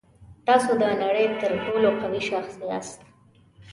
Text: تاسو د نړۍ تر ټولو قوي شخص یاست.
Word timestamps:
تاسو 0.47 0.71
د 0.81 0.83
نړۍ 1.03 1.25
تر 1.41 1.51
ټولو 1.65 1.89
قوي 2.01 2.21
شخص 2.29 2.53
یاست. 2.69 2.99